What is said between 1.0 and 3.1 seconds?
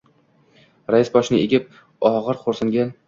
boshini egib, ogʻir xoʻrsingan.